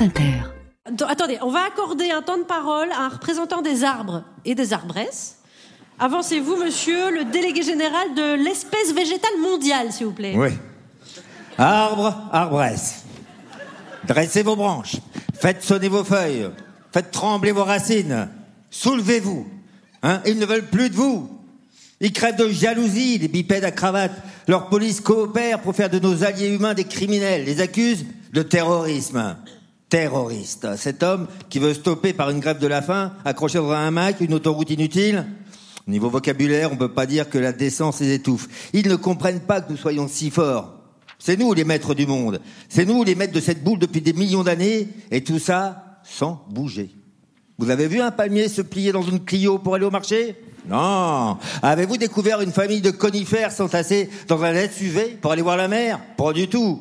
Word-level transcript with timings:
France 0.00 0.08
Inter. 0.08 1.04
Attendez, 1.08 1.38
on 1.42 1.50
va 1.50 1.64
accorder 1.66 2.10
un 2.10 2.22
temps 2.22 2.38
de 2.38 2.44
parole 2.44 2.90
à 2.92 3.04
un 3.04 3.08
représentant 3.08 3.60
des 3.60 3.84
arbres 3.84 4.24
et 4.46 4.54
des 4.54 4.72
arbresses. 4.72 5.36
Avancez-vous, 5.98 6.56
monsieur 6.56 7.10
le 7.10 7.24
délégué 7.24 7.62
général 7.62 8.14
de 8.14 8.42
l'espèce 8.42 8.94
végétale 8.94 9.38
mondiale, 9.42 9.92
s'il 9.92 10.06
vous 10.06 10.12
plaît. 10.12 10.34
Oui. 10.36 10.50
Arbre, 11.58 12.16
arbresse. 12.32 13.04
Dressez 14.08 14.42
vos 14.42 14.56
branches. 14.56 14.96
Faites 15.34 15.62
sonner 15.62 15.88
vos 15.88 16.04
feuilles. 16.04 16.48
Faites 16.92 17.10
trembler 17.10 17.52
vos 17.52 17.64
racines. 17.64 18.28
Soulevez-vous. 18.70 19.46
Hein 20.02 20.22
Ils 20.24 20.38
ne 20.38 20.46
veulent 20.46 20.70
plus 20.70 20.88
de 20.88 20.94
vous. 20.94 21.28
Ils 22.00 22.14
crèvent 22.14 22.36
de 22.36 22.48
jalousie, 22.48 23.18
les 23.18 23.28
bipèdes 23.28 23.64
à 23.64 23.70
cravate. 23.70 24.12
Leur 24.48 24.70
police 24.70 25.02
coopère 25.02 25.60
pour 25.60 25.76
faire 25.76 25.90
de 25.90 25.98
nos 25.98 26.24
alliés 26.24 26.48
humains 26.48 26.72
des 26.72 26.84
criminels. 26.84 27.44
Les 27.44 27.60
accuse 27.60 28.06
de 28.32 28.42
terrorisme. 28.42 29.36
Terroriste. 29.90 30.76
Cet 30.76 31.02
homme 31.02 31.26
qui 31.50 31.58
veut 31.58 31.74
stopper 31.74 32.12
par 32.12 32.30
une 32.30 32.40
grève 32.40 32.58
de 32.58 32.66
la 32.66 32.80
faim, 32.80 33.12
accroché 33.24 33.58
dans 33.58 33.72
un 33.72 33.88
hamac, 33.88 34.20
une 34.20 34.32
autoroute 34.34 34.70
inutile. 34.70 35.26
Niveau 35.86 36.08
vocabulaire, 36.08 36.72
on 36.72 36.76
peut 36.76 36.92
pas 36.92 37.06
dire 37.06 37.28
que 37.28 37.38
la 37.38 37.52
décence 37.52 38.00
les 38.00 38.14
étouffe. 38.14 38.48
Ils 38.72 38.88
ne 38.88 38.94
comprennent 38.94 39.40
pas 39.40 39.60
que 39.60 39.72
nous 39.72 39.76
soyons 39.76 40.06
si 40.08 40.30
forts. 40.30 40.74
C'est 41.18 41.36
nous 41.36 41.52
les 41.52 41.64
maîtres 41.64 41.94
du 41.94 42.06
monde. 42.06 42.40
C'est 42.68 42.86
nous 42.86 43.02
les 43.02 43.14
maîtres 43.14 43.32
de 43.32 43.40
cette 43.40 43.64
boule 43.64 43.80
depuis 43.80 44.00
des 44.00 44.12
millions 44.12 44.44
d'années. 44.44 44.88
Et 45.10 45.24
tout 45.24 45.40
ça 45.40 46.00
sans 46.04 46.46
bouger. 46.48 46.90
Vous 47.58 47.70
avez 47.70 47.88
vu 47.88 48.00
un 48.00 48.10
palmier 48.10 48.48
se 48.48 48.62
plier 48.62 48.92
dans 48.92 49.02
une 49.02 49.20
Clio 49.20 49.58
pour 49.58 49.74
aller 49.74 49.84
au 49.84 49.90
marché? 49.90 50.36
Non. 50.66 51.36
Avez-vous 51.62 51.96
découvert 51.96 52.40
une 52.40 52.52
famille 52.52 52.80
de 52.80 52.90
conifères 52.90 53.52
s'entasser 53.52 54.08
dans 54.28 54.42
un 54.42 54.54
SUV 54.68 55.18
pour 55.20 55.32
aller 55.32 55.42
voir 55.42 55.56
la 55.56 55.68
mer? 55.68 56.00
Pas 56.16 56.32
du 56.32 56.48
tout. 56.48 56.80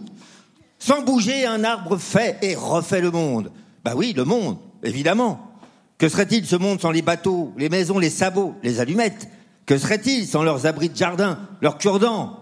Sans 0.80 1.02
bouger, 1.02 1.46
un 1.46 1.66
arbre 1.66 1.98
fait 1.98 2.38
et 2.42 2.56
refait 2.56 3.02
le 3.02 3.12
monde. 3.12 3.52
Bah 3.84 3.94
oui, 3.96 4.14
le 4.16 4.24
monde, 4.24 4.58
évidemment. 4.82 5.52
Que 5.98 6.08
serait-il 6.08 6.46
ce 6.46 6.56
monde 6.56 6.80
sans 6.80 6.92
les 6.92 7.02
bateaux, 7.02 7.54
les 7.58 7.68
maisons, 7.68 8.00
les 8.00 8.10
sabots, 8.10 8.56
les 8.64 8.80
allumettes? 8.80 9.28
Que 9.66 9.78
serait-il 9.78 10.26
sans 10.26 10.42
leurs 10.42 10.66
abris 10.66 10.90
de 10.90 10.96
jardin, 10.96 11.38
leurs 11.62 11.78
cure-dents? 11.78 12.40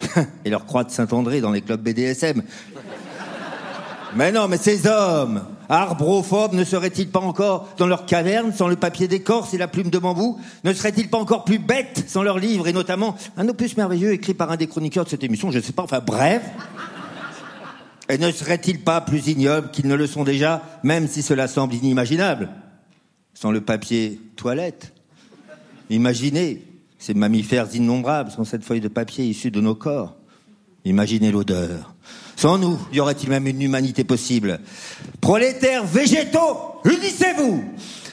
Et 0.46 0.50
leurs 0.50 0.64
croix 0.64 0.84
de 0.84 0.90
Saint-André 0.90 1.42
dans 1.42 1.52
les 1.52 1.60
clubs 1.60 1.82
BDSM 1.82 2.42
Mais 4.16 4.32
non, 4.32 4.48
mais 4.48 4.56
ces 4.56 4.86
hommes, 4.86 5.44
arbrophobes, 5.68 6.54
ne 6.54 6.64
seraient-ils 6.64 7.10
pas 7.10 7.20
encore 7.20 7.68
dans 7.76 7.86
leur 7.86 8.06
caverne 8.06 8.52
sans 8.54 8.66
le 8.66 8.76
papier 8.76 9.06
d'écorce 9.06 9.52
et 9.52 9.58
la 9.58 9.68
plume 9.68 9.90
de 9.90 9.98
bambou? 9.98 10.40
Ne 10.64 10.72
seraient-ils 10.72 11.10
pas 11.10 11.18
encore 11.18 11.44
plus 11.44 11.58
bêtes 11.58 12.04
sans 12.08 12.22
leurs 12.22 12.38
livres 12.38 12.66
et 12.66 12.72
notamment 12.72 13.16
un 13.36 13.46
opus 13.48 13.76
merveilleux 13.76 14.12
écrit 14.12 14.34
par 14.34 14.50
un 14.50 14.56
des 14.56 14.66
chroniqueurs 14.66 15.04
de 15.04 15.10
cette 15.10 15.22
émission, 15.22 15.50
je 15.50 15.58
ne 15.58 15.62
sais 15.62 15.72
pas, 15.72 15.82
enfin 15.82 16.00
bref 16.04 16.42
et 18.10 18.18
ne 18.18 18.30
seraient-ils 18.30 18.80
pas 18.80 19.00
plus 19.00 19.28
ignobles 19.28 19.70
qu'ils 19.70 19.86
ne 19.86 19.94
le 19.94 20.06
sont 20.06 20.24
déjà, 20.24 20.62
même 20.82 21.08
si 21.08 21.22
cela 21.22 21.48
semble 21.48 21.74
inimaginable? 21.74 22.48
Sans 23.34 23.50
le 23.52 23.60
papier 23.60 24.20
toilette. 24.36 24.92
Imaginez 25.88 26.62
ces 26.98 27.14
mammifères 27.14 27.74
innombrables 27.74 28.30
sans 28.30 28.44
cette 28.44 28.64
feuille 28.64 28.80
de 28.80 28.88
papier 28.88 29.24
issue 29.24 29.50
de 29.50 29.60
nos 29.60 29.74
corps. 29.74 30.16
Imaginez 30.84 31.30
l'odeur. 31.30 31.94
Sans 32.36 32.58
nous, 32.58 32.78
y 32.92 33.00
aurait-il 33.00 33.28
même 33.28 33.46
une 33.46 33.62
humanité 33.62 34.02
possible? 34.02 34.60
Prolétaires 35.20 35.84
végétaux, 35.84 36.80
unissez-vous 36.84 37.64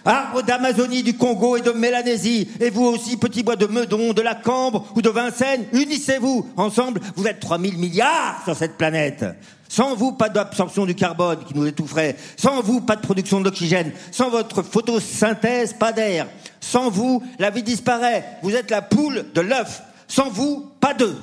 Arbres 0.07 0.41
d'Amazonie, 0.41 1.03
du 1.03 1.17
Congo 1.17 1.57
et 1.57 1.61
de 1.61 1.71
Mélanésie, 1.71 2.47
et 2.61 2.69
vous 2.69 2.85
aussi, 2.85 3.17
petits 3.17 3.43
bois 3.43 3.57
de 3.57 3.65
Meudon, 3.65 4.13
de 4.13 4.21
la 4.21 4.35
Cambre 4.35 4.87
ou 4.95 5.01
de 5.01 5.09
Vincennes, 5.09 5.65
unissez-vous. 5.73 6.49
Ensemble, 6.55 7.01
vous 7.17 7.27
êtes 7.27 7.41
3000 7.41 7.77
milliards 7.77 8.41
sur 8.45 8.55
cette 8.55 8.77
planète. 8.77 9.25
Sans 9.69 9.95
vous, 9.95 10.11
pas 10.13 10.29
d'absorption 10.29 10.85
du 10.85 10.95
carbone 10.95 11.39
qui 11.45 11.55
nous 11.55 11.65
étoufferait. 11.65 12.15
Sans 12.37 12.61
vous, 12.61 12.81
pas 12.81 12.95
de 12.95 13.01
production 13.01 13.41
d'oxygène. 13.41 13.91
Sans 14.11 14.29
votre 14.29 14.63
photosynthèse, 14.63 15.73
pas 15.73 15.91
d'air. 15.91 16.27
Sans 16.59 16.89
vous, 16.89 17.23
la 17.39 17.49
vie 17.49 17.63
disparaît. 17.63 18.39
Vous 18.43 18.55
êtes 18.55 18.71
la 18.71 18.81
poule 18.81 19.25
de 19.33 19.41
l'œuf. 19.41 19.81
Sans 20.07 20.29
vous, 20.29 20.71
pas 20.79 20.93
d'œuf. 20.93 21.15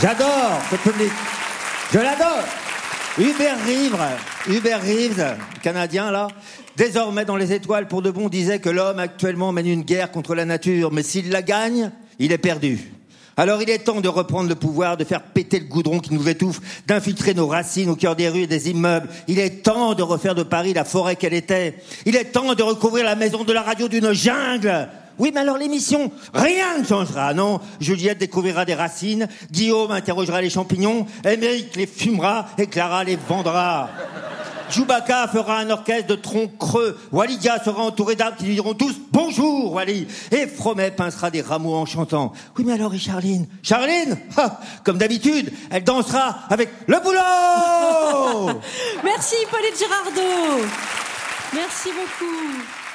J'adore 0.00 0.60
ce 0.70 0.76
public. 0.76 1.12
Je 1.92 1.98
l'adore. 1.98 2.44
Hubert 3.18 3.58
Reeves, 3.66 4.16
Hubert 4.46 4.80
Reeves, 4.80 5.36
canadien 5.60 6.12
là, 6.12 6.28
désormais 6.76 7.24
dans 7.24 7.34
les 7.34 7.52
étoiles 7.52 7.88
pour 7.88 8.00
de 8.00 8.12
bon, 8.12 8.28
disait 8.28 8.60
que 8.60 8.68
l'homme 8.68 9.00
actuellement 9.00 9.50
mène 9.50 9.66
une 9.66 9.82
guerre 9.82 10.12
contre 10.12 10.36
la 10.36 10.44
nature, 10.44 10.92
mais 10.92 11.02
s'il 11.02 11.30
la 11.30 11.42
gagne, 11.42 11.90
il 12.20 12.30
est 12.30 12.38
perdu. 12.38 12.92
Alors 13.38 13.62
il 13.62 13.70
est 13.70 13.78
temps 13.78 14.00
de 14.00 14.08
reprendre 14.08 14.48
le 14.48 14.56
pouvoir, 14.56 14.96
de 14.96 15.04
faire 15.04 15.22
péter 15.22 15.60
le 15.60 15.66
goudron 15.66 16.00
qui 16.00 16.12
nous 16.12 16.28
étouffe, 16.28 16.60
d'infiltrer 16.88 17.34
nos 17.34 17.46
racines 17.46 17.88
au 17.88 17.94
cœur 17.94 18.16
des 18.16 18.28
rues 18.28 18.42
et 18.42 18.46
des 18.48 18.68
immeubles. 18.68 19.08
Il 19.28 19.38
est 19.38 19.62
temps 19.62 19.94
de 19.94 20.02
refaire 20.02 20.34
de 20.34 20.42
Paris 20.42 20.74
la 20.74 20.84
forêt 20.84 21.14
qu'elle 21.14 21.34
était. 21.34 21.76
Il 22.04 22.16
est 22.16 22.32
temps 22.32 22.56
de 22.56 22.62
recouvrir 22.64 23.04
la 23.04 23.14
maison 23.14 23.44
de 23.44 23.52
la 23.52 23.62
radio 23.62 23.86
d'une 23.86 24.12
jungle. 24.12 24.88
Oui, 25.20 25.30
mais 25.32 25.40
alors 25.40 25.56
l'émission, 25.56 26.10
rien 26.34 26.78
ne 26.80 26.84
changera, 26.84 27.32
non? 27.32 27.60
Juliette 27.80 28.18
découvrira 28.18 28.64
des 28.64 28.74
racines, 28.74 29.28
Guillaume 29.52 29.92
interrogera 29.92 30.40
les 30.40 30.50
champignons, 30.50 31.06
Émeric 31.24 31.76
les 31.76 31.86
fumera 31.86 32.48
et 32.58 32.66
Clara 32.66 33.04
les 33.04 33.16
vendra. 33.28 33.88
Chewbacca 34.70 35.28
fera 35.28 35.58
un 35.58 35.70
orchestre 35.70 36.06
de 36.08 36.14
troncs 36.14 36.56
creux. 36.58 36.98
Walidia 37.12 37.62
sera 37.62 37.82
entouré 37.82 38.16
d'arbres 38.16 38.36
qui 38.36 38.44
lui 38.44 38.54
diront 38.54 38.74
tous 38.74 38.94
bonjour, 39.10 39.72
Wally. 39.72 40.06
Et 40.30 40.46
Fromet 40.46 40.90
pincera 40.90 41.30
des 41.30 41.40
rameaux 41.42 41.74
en 41.74 41.86
chantant. 41.86 42.32
Oui, 42.56 42.64
mais 42.66 42.72
alors, 42.74 42.94
et 42.94 42.98
Charline? 42.98 43.46
Charline 43.62 44.18
Comme 44.84 44.98
d'habitude, 44.98 45.52
elle 45.70 45.84
dansera 45.84 46.40
avec 46.50 46.70
le 46.86 46.98
boulot 47.00 48.60
Merci, 49.04 49.36
Pauline 49.50 49.76
Girardot. 49.76 50.66
Merci 51.54 51.88
beaucoup. 51.90 52.87